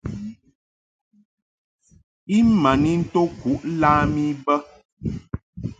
I 2.37 2.37
ma 2.61 2.71
n 2.81 2.85
into 2.91 3.21
kuʼ 3.39 3.61
lam 3.81 4.13
I 4.27 4.29
bə. 4.45 4.55